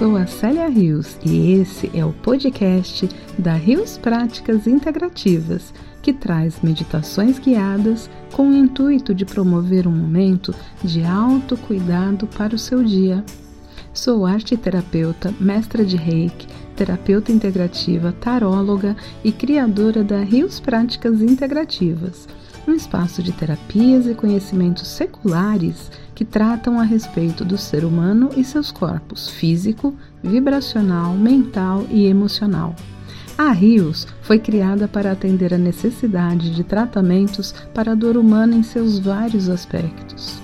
[0.00, 3.06] sou a Célia Rios e esse é o podcast
[3.38, 10.54] da Rios Práticas Integrativas, que traz meditações guiadas com o intuito de promover um momento
[10.82, 13.22] de autocuidado para o seu dia.
[13.92, 22.26] Sou arte terapeuta, mestra de reiki, terapeuta integrativa, taróloga e criadora da Rios Práticas Integrativas,
[22.66, 28.44] um espaço de terapias e conhecimentos seculares que tratam a respeito do ser humano e
[28.44, 32.76] seus corpos físico, vibracional, mental e emocional.
[33.38, 38.62] A Rios foi criada para atender a necessidade de tratamentos para a dor humana em
[38.62, 40.38] seus vários aspectos.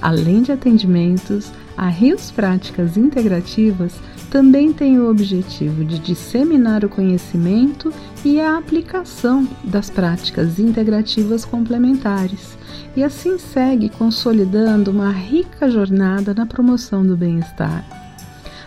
[0.00, 1.50] Além de atendimentos,
[1.80, 3.98] a Rios Práticas Integrativas
[4.30, 7.90] também tem o objetivo de disseminar o conhecimento
[8.22, 12.58] e a aplicação das práticas integrativas complementares,
[12.94, 17.82] e assim segue consolidando uma rica jornada na promoção do bem-estar.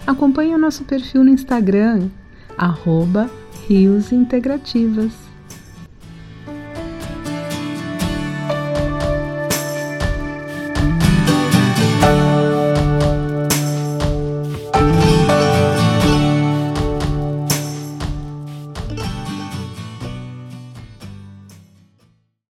[0.08, 2.10] Acompanhe o nosso perfil no Instagram,
[3.70, 5.33] Rios Integrativas.